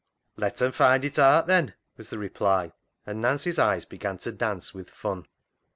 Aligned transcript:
"Let 0.35 0.55
'cm 0.57 0.71
find 0.73 1.05
it 1.05 1.19
aat 1.19 1.45
then," 1.45 1.75
was 1.95 2.09
the 2.09 2.17
reply, 2.17 2.73
and 3.05 3.21
Nancy's 3.21 3.59
eyes 3.59 3.85
began 3.85 4.17
to 4.25 4.31
dance 4.31 4.73
with 4.73 4.89
fun. 4.89 5.27